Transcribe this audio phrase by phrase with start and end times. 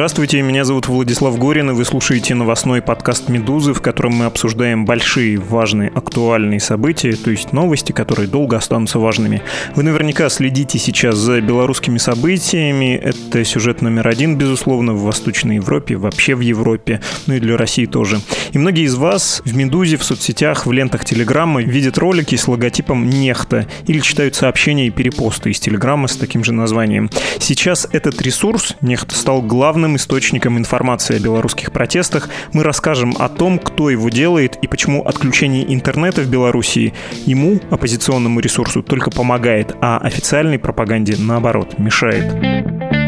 [0.00, 4.86] Здравствуйте, меня зовут Владислав Горин, и вы слушаете новостной подкаст «Медузы», в котором мы обсуждаем
[4.86, 9.42] большие, важные, актуальные события, то есть новости, которые долго останутся важными.
[9.76, 12.94] Вы наверняка следите сейчас за белорусскими событиями.
[12.94, 17.84] Это сюжет номер один, безусловно, в Восточной Европе, вообще в Европе, ну и для России
[17.84, 18.20] тоже.
[18.52, 23.06] И многие из вас в «Медузе», в соцсетях, в лентах Телеграма видят ролики с логотипом
[23.10, 27.10] «Нехта» или читают сообщения и перепосты из Телеграма с таким же названием.
[27.38, 32.28] Сейчас этот ресурс, «Нехта», стал главным источником информации о белорусских протестах.
[32.52, 36.94] Мы расскажем о том, кто его делает и почему отключение интернета в Белоруссии
[37.26, 42.99] ему, оппозиционному ресурсу, только помогает, а официальной пропаганде, наоборот, мешает.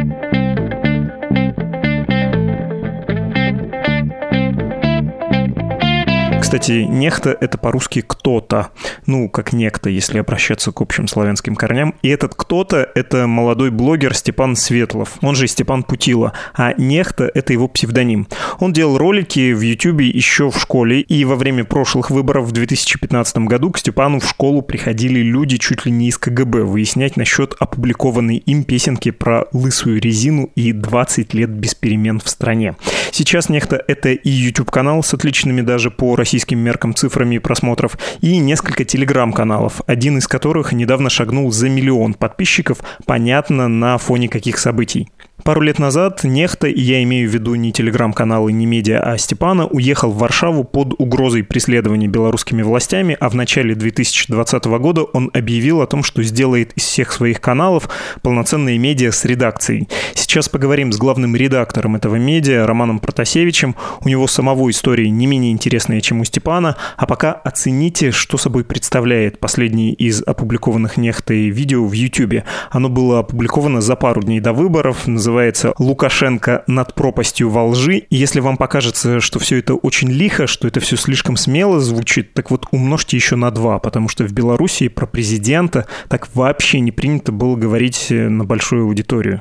[6.53, 8.73] Кстати, нехта— это по-русски «кто-то».
[9.07, 11.95] Ну, как некто, если обращаться к общим славянским корням.
[12.03, 16.35] И этот «кто-то»— это молодой блогер Степан Светлов, он же Степан Путила.
[16.53, 18.29] А нехта— это его псевдоним.
[18.61, 23.39] Он делал ролики в Ютубе еще в школе, и во время прошлых выборов в 2015
[23.49, 28.37] году к Степану в школу приходили люди чуть ли не из КГБ выяснять насчет опубликованной
[28.37, 32.77] им песенки про лысую резину и 20 лет без перемен в стране.
[33.11, 38.37] Сейчас нехта— это и YouTube-канал с отличными даже по российским российским меркам цифрами просмотров, и
[38.39, 45.09] несколько телеграм-каналов, один из которых недавно шагнул за миллион подписчиков, понятно, на фоне каких событий.
[45.45, 49.67] Пару лет назад Нехта, и я имею в виду не телеграм-каналы, не медиа, а Степана,
[49.67, 55.81] уехал в Варшаву под угрозой преследования белорусскими властями, а в начале 2020 года он объявил
[55.81, 57.89] о том, что сделает из всех своих каналов
[58.23, 59.89] полноценные медиа с редакцией.
[60.15, 63.75] Сейчас поговорим с главным редактором этого медиа, Романом Протасевичем.
[64.01, 68.63] У него самого история не менее интересная, чем у Степана, а пока оцените, что собой
[68.63, 72.45] представляет последний из опубликованных Нехтой видео в YouTube.
[72.71, 78.05] Оно было опубликовано за пару дней до выборов, называется называется «Лукашенко над пропастью во лжи».
[78.11, 82.51] Если вам покажется, что все это очень лихо, что это все слишком смело звучит, так
[82.51, 87.33] вот умножьте еще на два, потому что в Беларуси про президента так вообще не принято
[87.33, 89.41] было говорить на большую аудиторию.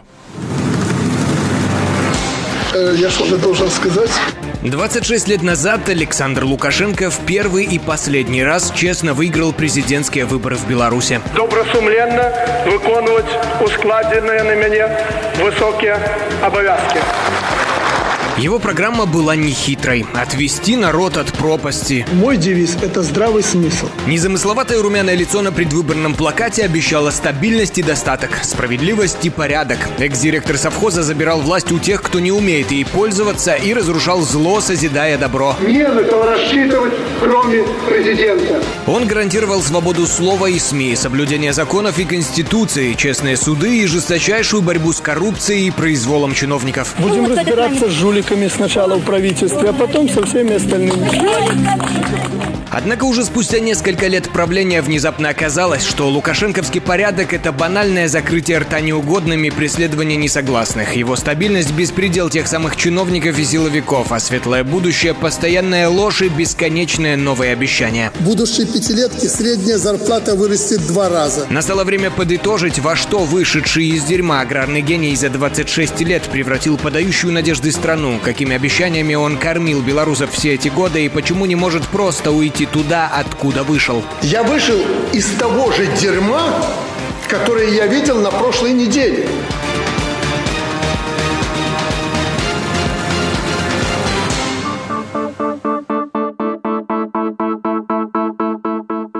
[2.73, 4.11] Э, я что-то должен сказать.
[4.63, 10.67] 26 лет назад Александр Лукашенко в первый и последний раз честно выиграл президентские выборы в
[10.67, 11.19] Беларуси.
[11.35, 12.31] Добросумленно
[12.67, 13.25] выполнять
[13.59, 14.99] ускладенные на меня
[15.39, 15.97] высокие
[16.43, 16.99] обовязки.
[18.37, 22.05] Его программа была нехитрой– отвести народ от пропасти.
[22.13, 23.87] Мой девиз– это здравый смысл.
[24.07, 29.79] Незамысловатое румяное лицо на предвыборном плакате обещало стабильность и достаток, справедливость и порядок.
[29.99, 35.17] Экс-директор совхоза забирал власть у тех, кто не умеет ей пользоваться, и разрушал зло, созидая
[35.17, 35.55] добро.
[35.61, 38.61] Не на кого рассчитывать, кроме президента.
[38.87, 44.93] Он гарантировал свободу слова и СМИ, соблюдение законов и конституции, честные суды и жесточайшую борьбу
[44.93, 46.95] с коррупцией и произволом чиновников.
[46.97, 52.60] Будем разбираться с жуликами чиновниками сначала в правительстве, а потом со всеми остальными.
[52.73, 58.79] Однако уже спустя несколько лет правления внезапно оказалось, что лукашенковский порядок– это банальное закрытие рта
[58.79, 65.89] неугодными, преследование несогласных, его стабильность– беспредел тех самых чиновников и силовиков, а светлое будущее– постоянная
[65.89, 68.13] ложь и бесконечные новые обещания.
[68.19, 71.47] В будущей пятилетке средняя зарплата вырастет два раза.
[71.49, 77.33] Настало время подытожить, во что вышедший из дерьма аграрный гений за 26 лет превратил подающую
[77.33, 82.31] надежды страну, какими обещаниями он кормил белорусов все эти годы и почему не может просто
[82.31, 84.03] уйти идти туда, откуда вышел.
[84.21, 84.77] Я вышел
[85.13, 86.41] из того же дерьма,
[87.27, 89.27] которое я видел на прошлой неделе.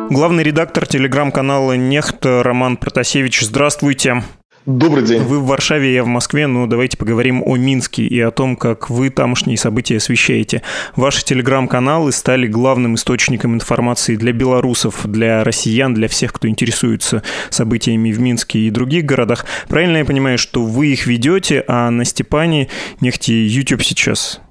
[0.10, 3.42] Главный редактор телеграм-канала «Нехт» Роман Протасевич.
[3.42, 4.24] Здравствуйте.
[4.68, 5.24] Добрый день.
[5.24, 8.92] Вы в Варшаве, я в Москве, но давайте поговорим о Минске и о том, как
[8.92, 10.62] вы тамошние события освещаете.
[10.96, 18.12] Ваши телеграм-каналы стали главным источником информации для белорусов, для россиян, для всех, кто интересуется событиями
[18.12, 19.48] в Минске и других городах.
[19.68, 22.68] Правильно я понимаю, что вы их ведете, а на Степане
[23.00, 24.42] нефти YouTube сейчас?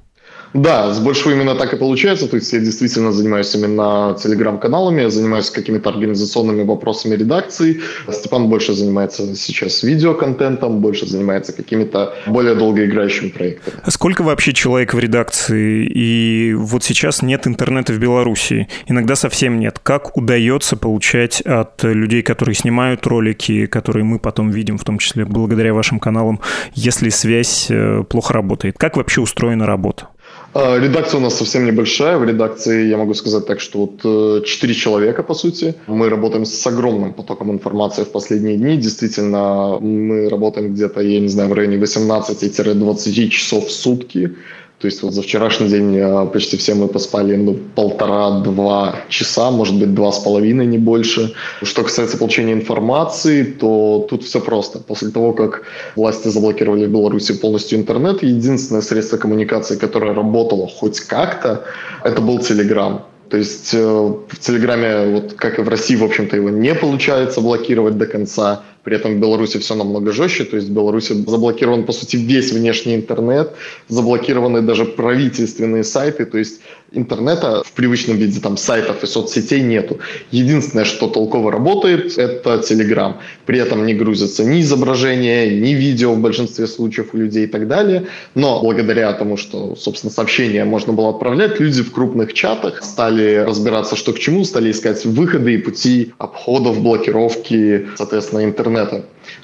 [0.54, 2.26] Да, с большего именно так и получается.
[2.28, 7.80] То есть я действительно занимаюсь именно телеграм-каналами, я занимаюсь какими-то организационными вопросами редакции.
[8.10, 13.76] Степан больше занимается сейчас видеоконтентом, больше занимается какими-то более долгоиграющими проектами.
[13.88, 15.86] Сколько вообще человек в редакции?
[15.86, 18.68] И вот сейчас нет интернета в Беларуси.
[18.86, 19.78] Иногда совсем нет.
[19.78, 25.24] Как удается получать от людей, которые снимают ролики, которые мы потом видим, в том числе
[25.24, 26.40] благодаря вашим каналам,
[26.74, 28.76] если связь э, плохо работает?
[28.78, 30.08] Как вообще устроена работа?
[30.52, 32.18] А, редакция у нас совсем небольшая.
[32.18, 35.74] В редакции, я могу сказать так, что вот 4 э, человека, по сути.
[35.86, 38.76] Мы работаем с огромным потоком информации в последние дни.
[38.76, 44.34] Действительно, мы работаем где-то, я не знаю, в районе 18-20 часов в сутки.
[44.80, 49.78] То есть вот за вчерашний день э, почти все мы поспали ну, полтора-два часа, может
[49.78, 51.34] быть, два с половиной, не больше.
[51.62, 54.78] Что касается получения информации, то тут все просто.
[54.78, 55.64] После того, как
[55.96, 61.64] власти заблокировали в Беларуси полностью интернет, единственное средство коммуникации, которое работало хоть как-то,
[62.02, 63.04] это был Телеграм.
[63.30, 67.40] То есть э, в Телеграме, вот как и в России, в общем-то, его не получается
[67.40, 68.62] блокировать до конца.
[68.84, 72.52] При этом в Беларуси все намного жестче, то есть в Беларуси заблокирован, по сути, весь
[72.52, 73.52] внешний интернет,
[73.88, 76.60] заблокированы даже правительственные сайты, то есть
[76.92, 79.98] интернета в привычном виде, там, сайтов и соцсетей нету.
[80.30, 83.14] Единственное, что толково работает, это Telegram.
[83.46, 87.68] При этом не грузятся ни изображения, ни видео в большинстве случаев у людей и так
[87.68, 88.06] далее.
[88.34, 93.94] Но благодаря тому, что, собственно, сообщения можно было отправлять, люди в крупных чатах стали разбираться,
[93.94, 98.69] что к чему, стали искать выходы и пути обходов, блокировки, соответственно, интернета.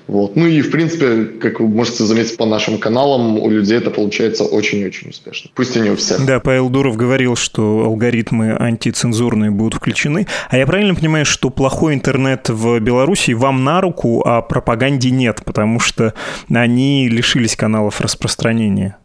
[0.07, 0.37] Вот.
[0.37, 4.45] Ну и, в принципе, как вы можете заметить по нашим каналам, у людей это получается
[4.45, 5.51] очень-очень успешно.
[5.55, 6.25] Пусть и не у всех.
[6.25, 10.27] Да, Павел Дуров говорил, что алгоритмы антицензурные будут включены.
[10.49, 15.43] А я правильно понимаю, что плохой интернет в Беларуси вам на руку, а пропаганде нет,
[15.45, 16.15] потому что
[16.49, 18.97] они лишились каналов распространения?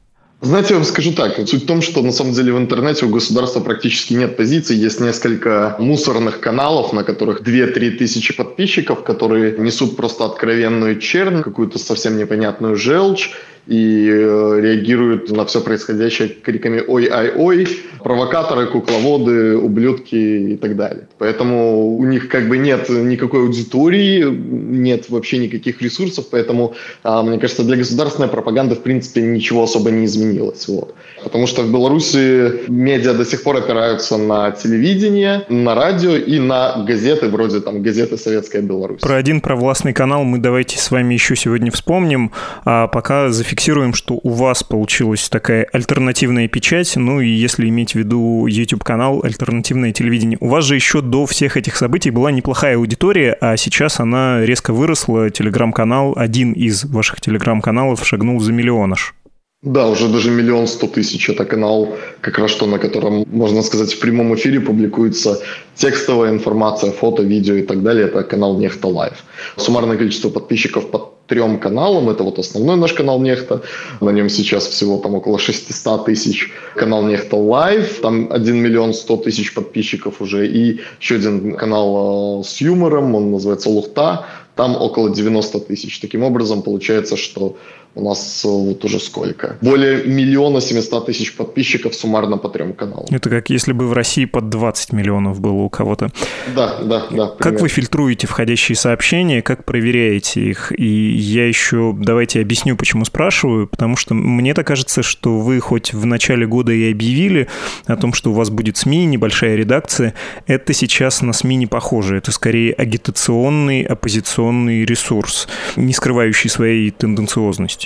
[0.43, 1.35] Знаете, я вам скажу так.
[1.47, 4.75] Суть в том, что на самом деле в интернете у государства практически нет позиций.
[4.75, 11.77] Есть несколько мусорных каналов, на которых 2-3 тысячи подписчиков, которые несут просто откровенную чернь, какую-то
[11.77, 13.29] совсем непонятную желчь
[13.67, 17.67] и э, реагируют на все происходящее криками «Ой-ай-ой»,
[18.03, 21.07] провокаторы, кукловоды, ублюдки и так далее.
[21.17, 26.73] Поэтому у них как бы нет никакой аудитории, нет вообще никаких ресурсов, поэтому,
[27.03, 30.67] а, мне кажется, для государственной пропаганды, в принципе, ничего особо не изменилось.
[30.67, 30.95] Вот.
[31.23, 36.83] Потому что в Беларуси медиа до сих пор опираются на телевидение, на радио и на
[36.87, 39.01] газеты, вроде там газеты «Советская Беларусь».
[39.01, 42.31] Про один провластный канал мы давайте с вами еще сегодня вспомним,
[42.65, 43.50] а пока зафиксируем,
[43.93, 49.91] что у вас получилась такая альтернативная печать, ну и если иметь в виду YouTube-канал «Альтернативное
[49.91, 50.37] телевидение».
[50.41, 54.73] У вас же еще до всех этих событий была неплохая аудитория, а сейчас она резко
[54.73, 59.15] выросла, телеграм-канал, один из ваших телеграм-каналов шагнул за миллионаж.
[59.63, 61.29] Да, уже даже миллион сто тысяч.
[61.29, 65.39] Это канал, как раз что, на котором, можно сказать, в прямом эфире публикуется
[65.75, 68.07] текстовая информация, фото, видео и так далее.
[68.07, 69.23] Это канал Нехта Live.
[69.57, 72.09] Суммарное количество подписчиков по трем каналам.
[72.09, 73.61] Это вот основной наш канал Нехта.
[74.01, 76.51] На нем сейчас всего там около 600 тысяч.
[76.75, 77.99] Канал Нехта Live.
[78.01, 80.47] Там 1 миллион 100 тысяч подписчиков уже.
[80.47, 83.13] И еще один канал э, с юмором.
[83.13, 84.25] Он называется Лухта.
[84.55, 85.99] Там около 90 тысяч.
[85.99, 87.57] Таким образом, получается, что
[87.95, 89.57] у нас э, вот уже сколько?
[89.61, 93.05] Более миллиона 700 тысяч подписчиков суммарно по трем каналам.
[93.09, 96.11] Это как если бы в России под 20 миллионов было у кого-то.
[96.55, 97.05] Да, да, да.
[97.07, 97.35] Примерно.
[97.37, 100.71] Как вы фильтруете входящие сообщения, как проверяете их?
[100.77, 105.93] И я еще, давайте объясню, почему спрашиваю, потому что мне так кажется, что вы хоть
[105.93, 107.47] в начале года и объявили
[107.87, 110.13] о том, что у вас будет СМИ, небольшая редакция,
[110.47, 112.17] это сейчас на СМИ не похоже.
[112.17, 117.80] Это скорее агитационный, оппозиционный ресурс, не скрывающий своей тенденциозности.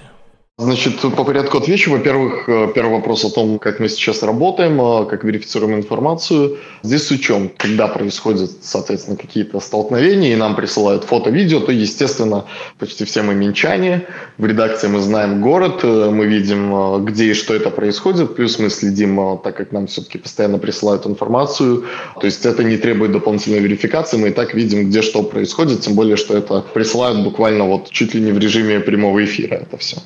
[0.58, 1.92] Значит, по порядку отвечу.
[1.92, 6.60] Во-первых, э, первый вопрос о том, как мы сейчас работаем, э, как верифицируем информацию.
[6.82, 12.46] Здесь с учем, когда происходят, соответственно, какие-то столкновения, и нам присылают фото, видео, то, естественно,
[12.80, 14.08] почти все мы минчане.
[14.38, 18.70] В редакции мы знаем город, э, мы видим, где и что это происходит, плюс мы
[18.70, 21.84] следим, так как нам все-таки постоянно присылают информацию.
[22.22, 25.96] То есть это не требует дополнительной верификации, мы и так видим, где что происходит, тем
[25.96, 29.98] более, что это присылают буквально вот чуть ли не в режиме прямого эфира это все.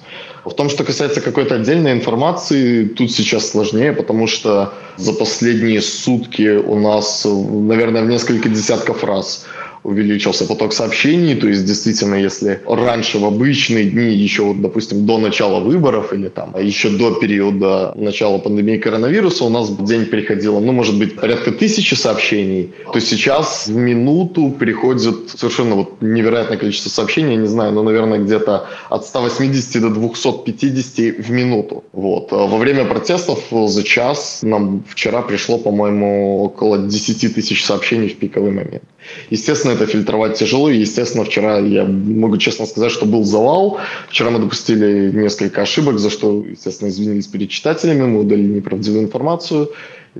[0.50, 6.58] В том, что касается какой-то отдельной информации, тут сейчас сложнее, потому что за последние сутки
[6.58, 9.46] у нас, наверное, в несколько десятков раз
[9.84, 11.36] увеличился поток сообщений.
[11.36, 16.30] То есть, действительно, если раньше в обычные дни, еще, вот, допустим, до начала выборов или
[16.30, 21.16] там еще до периода начала пандемии коронавируса у нас в день приходило, ну, может быть,
[21.16, 27.48] порядка тысячи сообщений, то сейчас в минуту приходит совершенно вот невероятное количество сообщений, я не
[27.48, 31.84] знаю, ну, наверное, где-то от 180 до 250 в минуту.
[31.94, 32.32] Вот.
[32.32, 38.52] Во время протестов за час нам вчера пришло, по-моему, около 10 тысяч сообщений в пиковый
[38.52, 38.84] момент.
[39.30, 40.70] Естественно, это фильтровать тяжело.
[40.70, 43.80] Естественно, вчера я могу честно сказать, что был завал.
[44.10, 49.70] Вчера мы допустили несколько ошибок, за что, естественно, извинились перед читателями, мы удалили неправдивую информацию.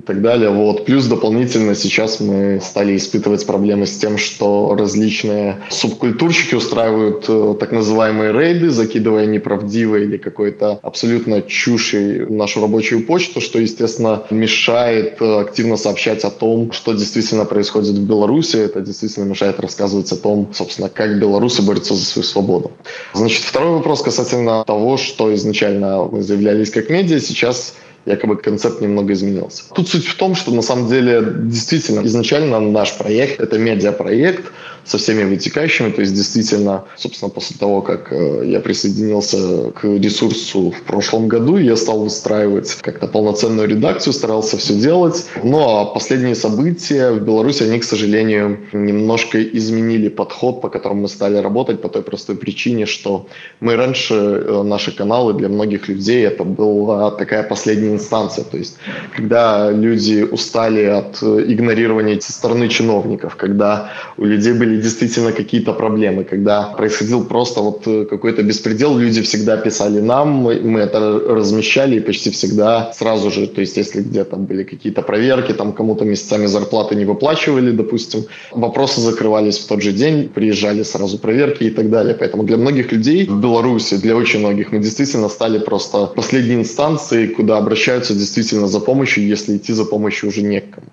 [0.00, 0.50] И так далее.
[0.50, 0.86] Вот.
[0.86, 7.70] Плюс дополнительно сейчас мы стали испытывать проблемы с тем, что различные субкультурщики устраивают э, так
[7.72, 15.40] называемые рейды, закидывая неправдивые или какой-то абсолютно чушей нашу рабочую почту, что, естественно, мешает э,
[15.40, 18.56] активно сообщать о том, что действительно происходит в Беларуси.
[18.56, 22.72] Это действительно мешает рассказывать о том, собственно, как белорусы борются за свою свободу.
[23.12, 27.74] Значит, второй вопрос касательно того, что изначально мы заявлялись как медиа, сейчас
[28.06, 29.64] якобы концепт немного изменился.
[29.74, 34.52] Тут суть в том, что на самом деле действительно изначально наш проект— это медиапроект,
[34.84, 35.90] со всеми вытекающими.
[35.90, 41.56] То есть действительно, собственно, после того, как э, я присоединился к ресурсу в прошлом году,
[41.56, 45.26] я стал выстраивать как-то полноценную редакцию, старался все делать.
[45.42, 51.36] Но последние события в Беларуси, они, к сожалению, немножко изменили подход, по которому мы стали
[51.36, 53.26] работать, по той простой причине, что
[53.60, 58.44] мы раньше, э, наши каналы для многих людей, это была такая последняя инстанция.
[58.44, 58.76] То есть,
[59.16, 65.32] когда люди устали от э, игнорирования со стороны чиновников, когда у людей были были действительно
[65.32, 71.20] какие-то проблемы, когда происходил просто вот э, какой-то беспредел, люди всегда писали нам, мы, это
[71.28, 76.04] размещали и почти всегда сразу же, то есть если где-то были какие-то проверки, там кому-то
[76.04, 81.70] месяцами зарплаты не выплачивали, допустим, вопросы закрывались в тот же день, приезжали сразу проверки и
[81.70, 82.14] так далее.
[82.14, 87.28] Поэтому для многих людей в Беларуси, для очень многих, мы действительно стали просто последней инстанцией,
[87.28, 90.86] куда обращаются действительно за помощью, если идти за помощью уже некому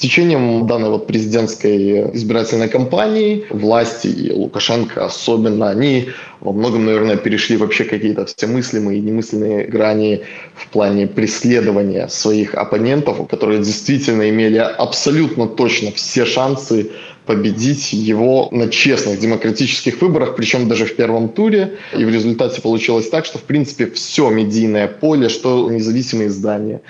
[0.00, 6.08] течением данной вот президентской избирательной кампании власти и Лукашенко особенно, они
[6.40, 10.22] во многом, наверное, перешли вообще какие-то все мыслимые и немысленные грани
[10.54, 16.90] в плане преследования своих оппонентов, которые действительно имели абсолютно точно все шансы
[17.26, 21.76] победить его на честных демократических выборах, причем даже в первом туре.
[21.96, 26.80] И в результате получилось так, что, в принципе, все медийное поле, что независимые издания,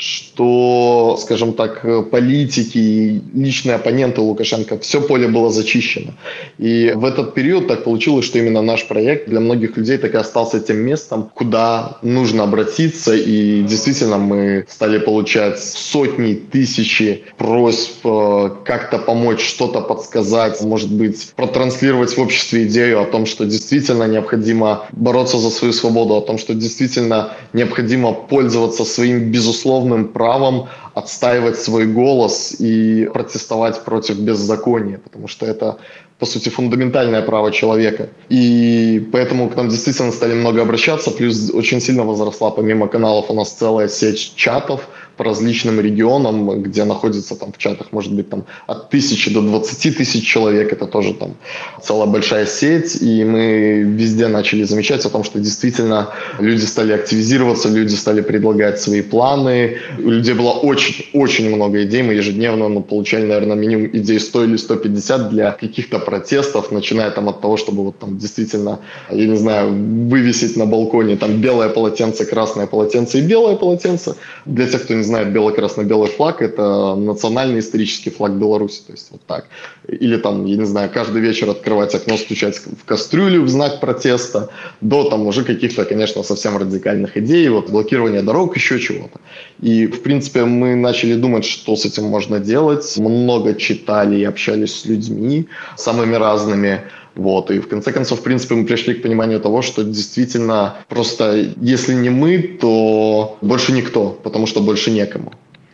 [0.00, 6.12] что, скажем так, политики и личные оппоненты Лукашенко, все поле было зачищено.
[6.56, 10.16] И в этот период так получилось, что именно наш проект для многих людей так и
[10.16, 13.14] остался тем местом, куда нужно обратиться.
[13.14, 21.32] И действительно мы стали получать сотни, тысячи просьб э, как-то помочь, что-то подсказать, может быть,
[21.36, 26.38] протранслировать в обществе идею о том, что действительно необходимо бороться за свою свободу, о том,
[26.38, 34.98] что действительно необходимо пользоваться своим безусловным безусловным правом отстаивать свой голос и протестовать против беззакония,
[34.98, 35.76] потому что это
[36.18, 38.08] по сути, фундаментальное право человека.
[38.28, 43.34] И поэтому к нам действительно стали много обращаться, плюс очень сильно возросла, помимо каналов, у
[43.34, 44.80] нас целая сеть чатов,
[45.20, 49.98] по различным регионам, где находится там в чатах, может быть, там от тысячи до 20
[49.98, 51.34] тысяч человек, это тоже там
[51.82, 56.08] целая большая сеть, и мы везде начали замечать о том, что действительно
[56.38, 62.14] люди стали активизироваться, люди стали предлагать свои планы, у людей было очень-очень много идей, мы
[62.14, 67.42] ежедневно ну, получали, наверное, минимум идей 100 или 150 для каких-то протестов, начиная там от
[67.42, 68.78] того, чтобы вот там действительно,
[69.10, 69.68] я не знаю,
[70.08, 74.14] вывесить на балконе там белое полотенце, красное полотенце и белое полотенце.
[74.46, 79.20] Для тех, кто не знает, бело-красно-белый флаг– это национальный исторический флаг Беларуси, то есть вот
[79.26, 79.44] так.
[79.88, 84.48] Или там, я не знаю, каждый вечер открывать окно, стучать в кастрюлю в знак протеста,
[84.80, 89.20] до там уже каких-то, конечно, совсем радикальных идей, вот блокирование дорог, еще чего-то.
[89.60, 92.98] И, в принципе, мы начали думать, что с этим можно делать.
[92.98, 96.80] Много читали и общались с людьми самыми разными.
[97.14, 97.50] Вот.
[97.50, 101.94] И в конце концов, в принципе, мы пришли к пониманию того, что действительно просто если
[101.94, 105.32] не мы, то больше никто, потому что больше некому.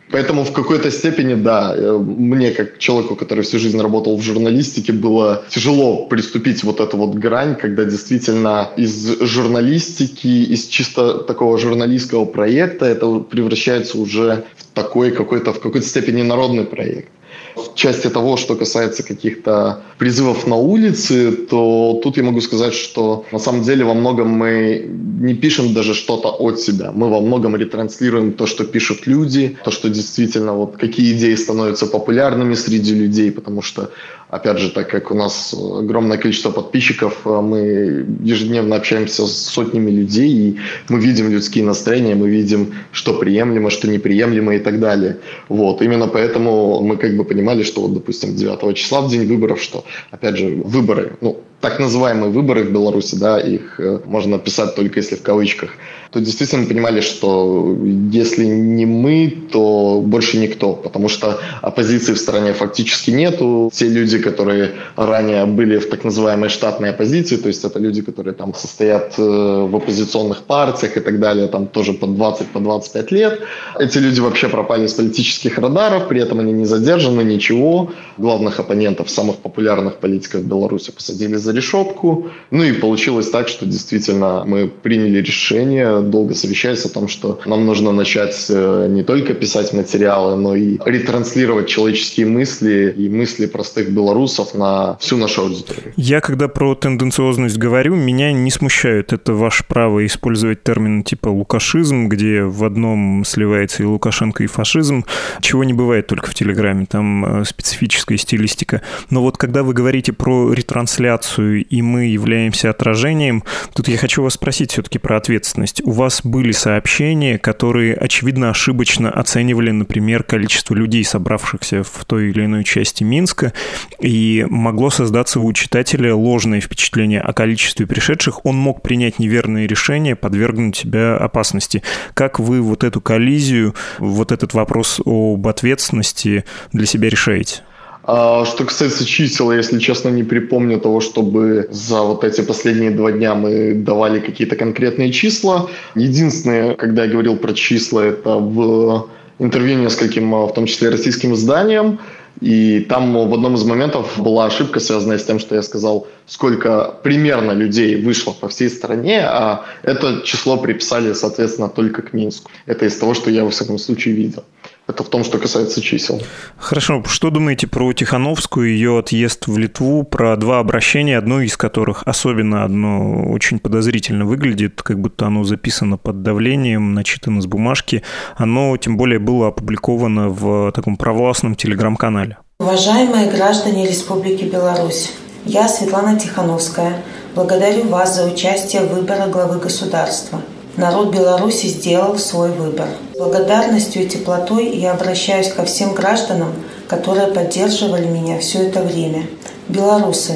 [0.09, 4.93] Поэтому в какой-то степени, да, э, мне как человеку, который всю жизнь работал в журналистике,
[4.93, 12.25] было тяжело приступить вот эту вот грань, когда действительно из журналистики, из чисто такого журналистского
[12.25, 17.09] проекта это превращается уже в такой какой-то, в какой-то степени народный проект.
[17.57, 23.25] В части того, что касается каких-то призывов на улице, то тут я могу сказать, что
[23.31, 24.85] на самом деле во многом мы
[25.19, 26.91] не пишем даже что-то от себя.
[26.91, 31.87] Мы во многом ретранслируем то, что пишут люди, то, что действительно вот какие идеи становятся
[31.87, 33.89] популярными среди людей, потому что
[34.29, 39.89] Опять же, так как у нас огромное количество подписчиков, э, мы ежедневно общаемся с сотнями
[39.89, 40.57] людей, и
[40.89, 45.17] мы видим людские настроения, мы видим, что приемлемо, что неприемлемо и так далее.
[45.47, 45.81] Вот.
[45.81, 49.85] Именно поэтому мы как бы понимали, что вот, допустим, 9 числа в день выборов, что,
[50.11, 54.99] опять же, выборы, ну, так называемые выборы в Беларуси, да, их э, можно писать только
[54.99, 55.71] если в кавычках,
[56.11, 57.77] то действительно понимали, что
[58.11, 63.69] если не мы, то больше никто, потому что оппозиции в стране фактически нету.
[63.73, 68.33] Те люди, которые ранее были в так называемой штатной оппозиции, то есть это люди, которые
[68.33, 73.11] там состоят э, в оппозиционных партиях и так далее, там тоже по 20, по 25
[73.11, 73.39] лет.
[73.79, 77.91] Эти люди вообще пропали с политических радаров, при этом они не задержаны, ничего.
[78.17, 82.27] Главных оппонентов, самых популярных политиков Беларуси посадили за решетку.
[82.51, 87.65] Ну и получилось так, что действительно мы приняли решение, долго совещаясь о том, что нам
[87.65, 93.91] нужно начать э, не только писать материалы, но и ретранслировать человеческие мысли и мысли простых
[93.91, 95.93] белорусов на всю нашу аудиторию.
[95.95, 102.07] Я, когда про тенденциозность говорю, меня не смущает это ваше право использовать термин типа лукашизм,
[102.07, 105.05] где в одном сливается и Лукашенко, и фашизм,
[105.41, 108.81] чего не бывает только в Телеграме, там э, специфическая стилистика.
[109.09, 114.33] Но вот когда вы говорите про ретрансляцию, и мы являемся отражением, тут я хочу вас
[114.33, 115.81] спросить все-таки про ответственность.
[115.87, 122.43] У вас были сообщения, которые, очевидно, ошибочно оценивали, например, количество людей, собравшихся в той или
[122.43, 123.53] иной части Минска,
[124.01, 128.45] и могло создаться у читателя ложное впечатление о количестве пришедших.
[128.45, 131.83] Он мог принять неверные решения, подвергнуть себя опасности.
[132.13, 137.61] Как вы вот эту коллизию, вот этот вопрос об ответственности для себя решаете?
[138.09, 143.11] А, что касается чисел, если честно, не припомню того, чтобы за вот эти последние два
[143.11, 145.69] дня мы давали какие-то конкретные числа.
[145.93, 149.09] Единственное, когда я говорил про числа, это в
[149.39, 151.99] интервью нескольким, а, в том числе российским изданиям,
[152.39, 156.95] и там в одном из моментов была ошибка, связанная с тем, что я сказал, сколько
[157.03, 162.51] примерно людей вышло по всей стране, а это число приписали, соответственно, только к Минску.
[162.67, 164.43] Это из того, что я, во всяком случае, видел.
[164.87, 166.21] Это в том, что касается чисел.
[166.57, 167.03] Хорошо.
[167.05, 172.63] Что думаете про Тихановскую, ее отъезд в Литву, про два обращения, одно из которых, особенно
[172.63, 178.01] одно, очень подозрительно выглядит, как будто оно записано под давлением, начитано с бумажки.
[178.37, 182.37] Оно, тем более, было опубликовано в таком провластном телеграм-канале.
[182.59, 185.11] Уважаемые граждане Республики Беларусь,
[185.43, 187.03] я, Светлана Тихановская,
[187.35, 190.41] благодарю вас за участие в выборе главы государства–
[190.77, 192.87] Народ Беларуси сделал свой выбор.
[193.15, 196.53] С благодарностью и теплотой я обращаюсь ко всем гражданам,
[196.87, 199.23] которые поддерживали меня все это время.
[199.69, 200.35] Белорусы,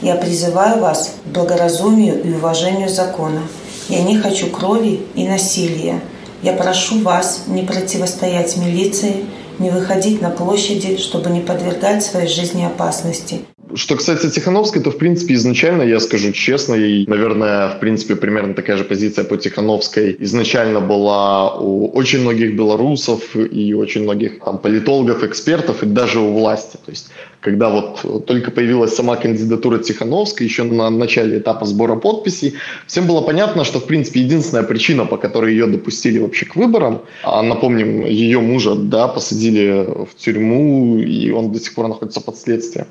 [0.00, 3.42] я призываю вас к благоразумию и уважению закона.
[3.90, 6.00] Я не хочу крови и насилия.
[6.42, 9.26] Я прошу вас не противостоять милиции,
[9.58, 13.42] не выходить на площади, чтобы не подвергать своей жизни опасности.
[13.74, 18.54] Что касается Тихановской, то, в принципе, изначально, я скажу честно, и, наверное, в принципе, примерно
[18.54, 24.58] такая же позиция по Тихановской изначально была у очень многих белорусов и очень многих там,
[24.58, 26.76] политологов, экспертов, и даже у власти.
[26.84, 27.10] То есть
[27.42, 32.54] когда вот только появилась сама кандидатура Тихановской, еще на начале этапа сбора подписей,
[32.86, 37.02] всем было понятно, что, в принципе, единственная причина, по которой ее допустили вообще к выборам,
[37.24, 42.38] а напомним, ее мужа, да, посадили в тюрьму, и он до сих пор находится под
[42.38, 42.86] следствием,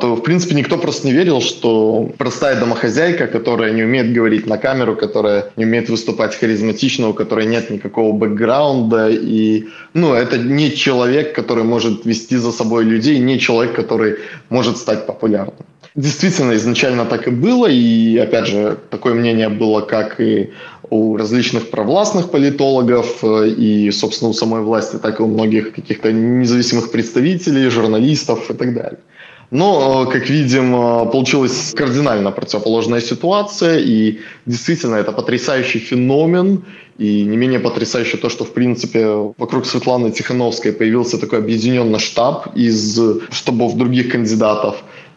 [0.00, 4.58] то, в принципе, никто просто не верил, что простая домохозяйка, которая не умеет говорить на
[4.58, 9.64] камеру, которая не умеет выступать харизматично, у которой нет никакого бэкграунда, и,
[9.94, 14.16] ну, это не человек, который может вести за собой людей, не человек, который который
[14.50, 15.54] может стать популярным.
[15.94, 20.50] Действительно, изначально так и было, и, опять же, такое мнение было как и
[20.90, 26.12] у различных провластных политологов, э, и, собственно, у самой власти, так и у многих каких-то
[26.12, 28.98] независимых представителей, журналистов и так далее.
[29.50, 36.64] Но, э, как видим, э, получилась кардинально противоположная ситуация, и действительно это потрясающий феномен,
[36.98, 39.06] и не менее потрясающе то, что, в принципе,
[39.38, 44.76] вокруг Светланы Тихановской появился такой объединенный штаб из штабов других кандидатов.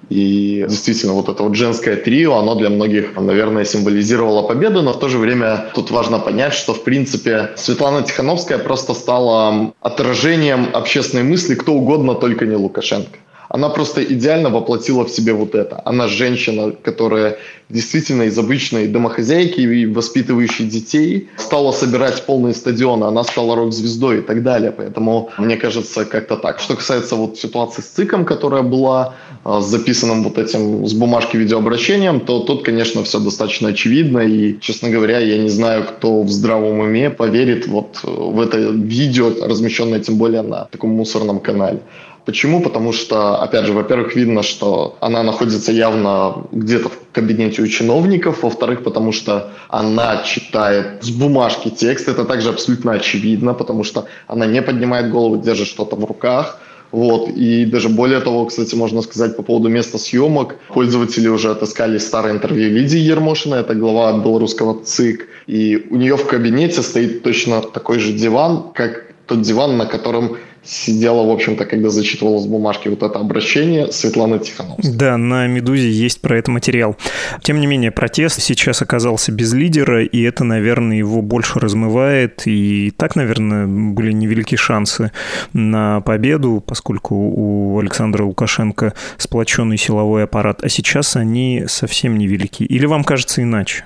[0.09, 4.99] И действительно, вот это вот женское трио, оно для многих, наверное, символизировало победу, но в
[4.99, 11.23] то же время тут важно понять, что, в принципе, Светлана Тихановская просто стала отражением общественной
[11.23, 13.17] мысли кто угодно, только не Лукашенко
[13.49, 15.81] она просто идеально воплотила в себе вот это.
[15.85, 17.37] Она женщина, которая
[17.69, 24.21] действительно из обычной домохозяйки и воспитывающей детей стала собирать полные стадионы, она стала рок-звездой и
[24.21, 24.71] так далее.
[24.71, 26.59] Поэтому мне кажется как-то так.
[26.59, 31.37] Что касается вот ситуации с ЦИКом, которая была а, с записанным вот этим с бумажки
[31.37, 34.19] видеообращением, то тут, конечно, все достаточно очевидно.
[34.19, 39.33] И, честно говоря, я не знаю, кто в здравом уме поверит вот в это видео,
[39.45, 41.79] размещенное тем более на таком мусорном канале.
[42.27, 42.61] Почему?
[42.61, 48.43] Потому что, опять же, во-первых, видно, что она находится явно где-то в кабинете у чиновников,
[48.43, 54.45] во-вторых, потому что она читает с бумажки текст, это также абсолютно очевидно, потому что она
[54.45, 56.59] не поднимает голову, держит что-то в руках,
[56.91, 57.29] Вот.
[57.29, 60.55] И даже более того, кстати, можно сказать по поводу места съемок.
[60.67, 65.27] Пользователи уже отыскали старое интервью Лидии Ермошиной, это глава белорусского ЦИК.
[65.47, 70.37] И у нее в кабинете стоит точно такой же диван, как тот диван, на котором
[70.63, 74.93] сидела, в общем-то, когда зачитывала с бумажки вот это обращение Светланы Тихановской.
[74.93, 76.95] Да, на «Медузе» есть про это материал.
[77.41, 82.43] Тем не менее, протест сейчас оказался без лидера, и это, наверное, его больше размывает.
[82.45, 85.11] И так, наверное, были невелики шансы
[85.53, 92.63] на победу, поскольку у Александра Лукашенко сплоченный силовой аппарат, а сейчас они совсем невелики.
[92.63, 93.85] Или вам кажется иначе?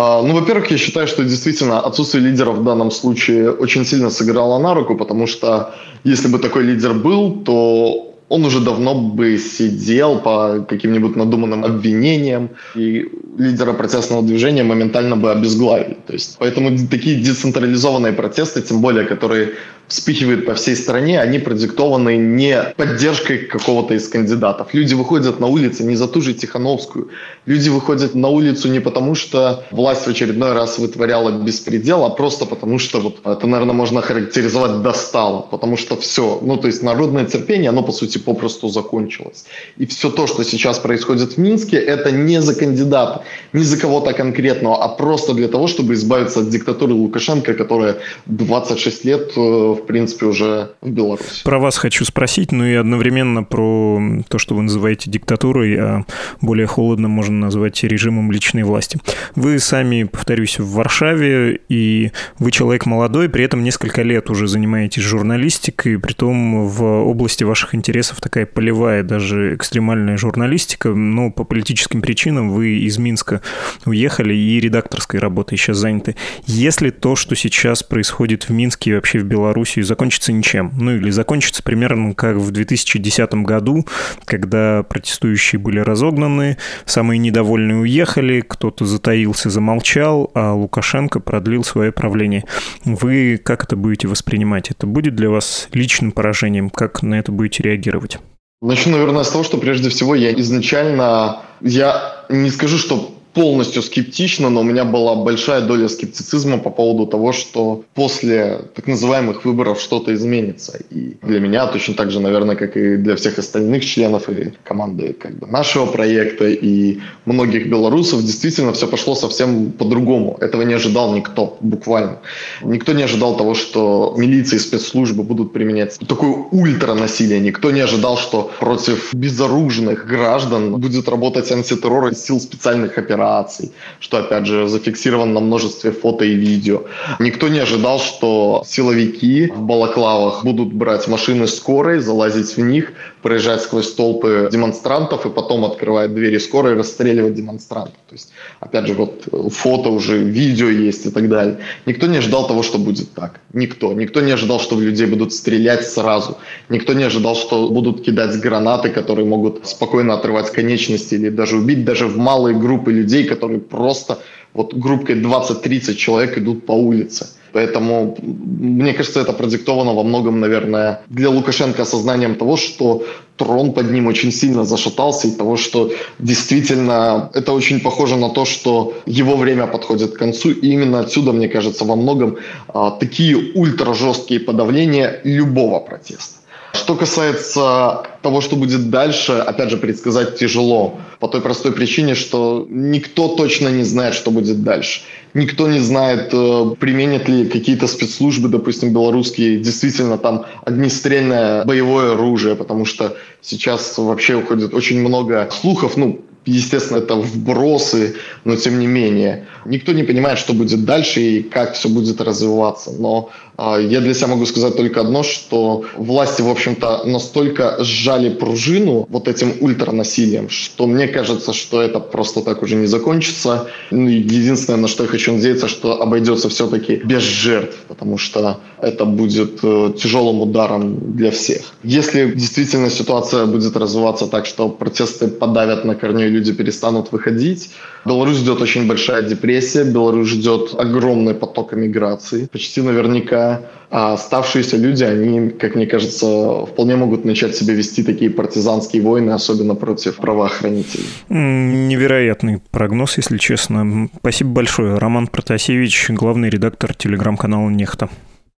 [0.00, 4.58] А, ну, во-первых, я считаю, что действительно отсутствие лидера в данном случае очень сильно сыграло
[4.60, 10.20] на руку, потому что если бы такой лидер был, то он уже давно бы сидел
[10.20, 15.96] по каким-нибудь надуманным обвинениям, и лидера протестного движения моментально бы обезглавили.
[16.06, 19.54] То есть, поэтому такие децентрализованные протесты, тем более, которые
[19.88, 24.68] вспыхивают по всей стране, они продиктованы не поддержкой какого-то из кандидатов.
[24.74, 27.08] Люди выходят на улицы не за ту же Тихановскую.
[27.46, 32.44] Люди выходят на улицу не потому, что власть в очередной раз вытворяла беспредел, а просто
[32.44, 35.40] потому, что вот это, наверное, можно характеризовать достало.
[35.50, 39.46] Потому что все, ну то есть народное терпение, оно по сути попросту закончилось.
[39.78, 43.22] И все то, что сейчас происходит в Минске, это не за кандидата,
[43.54, 47.96] не за кого-то конкретного, а просто для того, чтобы избавиться от диктатуры Лукашенко, которая
[48.26, 51.42] 26 лет э, в принципе, уже в Беларуси.
[51.44, 56.04] Про вас хочу спросить, ну и одновременно про то, что вы называете диктатурой, а
[56.40, 58.98] более холодно можно назвать режимом личной власти.
[59.34, 65.02] Вы сами, повторюсь, в Варшаве, и вы человек молодой, при этом несколько лет уже занимаетесь
[65.02, 72.00] журналистикой, при том в области ваших интересов такая полевая, даже экстремальная журналистика, но по политическим
[72.00, 73.42] причинам вы из Минска
[73.84, 76.16] уехали и редакторской работой сейчас заняты.
[76.46, 80.72] Если то, что сейчас происходит в Минске и вообще в Беларуси, Белоруссии закончится ничем.
[80.76, 83.86] Ну или закончится примерно как в 2010 году,
[84.24, 92.44] когда протестующие были разогнаны, самые недовольные уехали, кто-то затаился, замолчал, а Лукашенко продлил свое правление.
[92.84, 94.70] Вы как это будете воспринимать?
[94.70, 96.70] Это будет для вас личным поражением?
[96.70, 98.18] Как на это будете реагировать?
[98.60, 104.50] Начну, наверное, с того, что прежде всего я изначально, я не скажу, что полностью скептично,
[104.50, 109.80] но у меня была большая доля скептицизма по поводу того, что после так называемых выборов
[109.80, 110.78] что-то изменится.
[110.90, 115.12] И для меня точно так же, наверное, как и для всех остальных членов и команды
[115.12, 120.36] как бы, нашего проекта и многих белорусов, действительно все пошло совсем по-другому.
[120.40, 122.18] Этого не ожидал никто, буквально.
[122.64, 127.38] Никто не ожидал того, что милиция и спецслужбы будут применять такое ультранасилие.
[127.38, 134.18] Никто не ожидал, что против безоружных граждан будет работать антитеррор сил специальных операций операций, что,
[134.18, 136.82] опять же, зафиксировано на множестве фото и видео.
[137.20, 143.62] Никто не ожидал, что силовики в балаклавах будут брать машины скорой, залазить в них, проезжать
[143.62, 147.94] сквозь толпы демонстрантов и потом открывать двери скорой и расстреливать демонстрантов.
[148.08, 151.56] То есть, опять же, вот фото уже, видео есть и так далее.
[151.86, 153.40] Никто не ожидал того, что будет так.
[153.52, 153.92] Никто.
[153.92, 156.36] Никто не ожидал, что в людей будут стрелять сразу.
[156.68, 161.84] Никто не ожидал, что будут кидать гранаты, которые могут спокойно отрывать конечности или даже убить
[161.84, 164.18] даже в малые группы людей, которые просто
[164.54, 167.26] вот группкой 20-30 человек идут по улице.
[167.52, 173.04] Поэтому, мне кажется, это продиктовано во многом, наверное, для Лукашенко осознанием того, что
[173.36, 178.44] трон под ним очень сильно зашатался, и того, что действительно это очень похоже на то,
[178.44, 180.50] что его время подходит к концу.
[180.50, 182.36] И именно отсюда, мне кажется, во многом
[182.68, 186.38] а, такие ультра жесткие подавления любого протеста.
[186.72, 190.98] Что касается того, что будет дальше, опять же, предсказать тяжело.
[191.18, 195.02] По той простой причине, что никто точно не знает, что будет дальше.
[195.34, 202.54] Никто не знает, э, применят ли какие-то спецслужбы, допустим, белорусские, действительно там огнестрельное боевое оружие,
[202.54, 208.86] потому что сейчас вообще уходит очень много слухов, ну, естественно, это вбросы, но тем не
[208.86, 209.46] менее.
[209.64, 212.90] Никто не понимает, что будет дальше и как все будет развиваться.
[212.98, 219.06] Но я для себя могу сказать только одно, что власти, в общем-то, настолько сжали пружину
[219.10, 223.66] вот этим ультранасилием, что мне кажется, что это просто так уже не закончится.
[223.90, 229.04] Ну, единственное, на что я хочу надеяться, что обойдется все-таки без жертв, потому что это
[229.04, 231.62] будет э, тяжелым ударом для всех.
[231.82, 237.70] Если действительно ситуация будет развиваться так, что протесты подавят на корню люди перестанут выходить.
[238.04, 243.47] Беларусь ждет очень большая депрессия, Беларусь ждет огромный поток эмиграции, почти наверняка.
[243.90, 249.30] А оставшиеся люди, они, как мне кажется, вполне могут начать себя вести такие партизанские войны,
[249.30, 251.06] особенно против правоохранителей.
[251.30, 254.10] Невероятный прогноз, если честно.
[254.18, 254.98] Спасибо большое.
[254.98, 258.10] Роман Протасевич, главный редактор телеграм-канала «Нехта».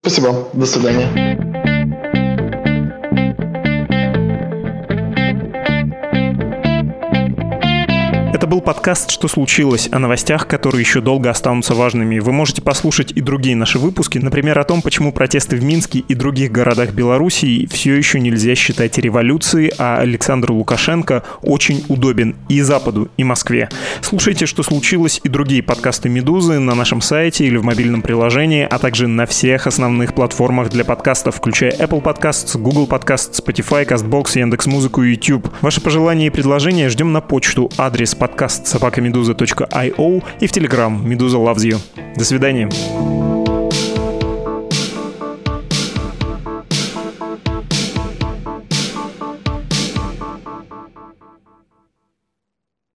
[0.02, 0.48] Спасибо.
[0.52, 1.69] До свидания.
[8.50, 12.18] Был подкаст «Что случилось?» о новостях, которые еще долго останутся важными.
[12.18, 16.14] Вы можете послушать и другие наши выпуски, например, о том, почему протесты в Минске и
[16.14, 23.08] других городах Белоруссии все еще нельзя считать революцией, а Александр Лукашенко очень удобен и Западу,
[23.16, 23.68] и Москве.
[24.00, 28.80] Слушайте «Что случилось?» и другие подкасты «Медузы» на нашем сайте или в мобильном приложении, а
[28.80, 35.04] также на всех основных платформах для подкастов, включая Apple Podcasts, Google Podcasts, Spotify, CastBox, Яндекс.Музыку
[35.04, 35.48] и YouTube.
[35.60, 41.62] Ваши пожелания и предложения ждем на почту, адрес подкаст собакамедуза.io и в Telegram «Медуза loves
[41.62, 41.78] you».
[42.16, 42.70] До свидания.